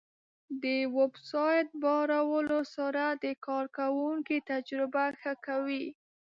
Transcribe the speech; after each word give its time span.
د 0.63 0.65
ویب 0.95 1.13
سایټ 1.29 1.67
بارولو 1.83 2.59
سرعت 2.73 3.17
د 3.23 3.25
کارونکي 3.77 4.37
تجربه 4.51 5.05
ښه 5.19 5.33
کوي. 5.45 5.85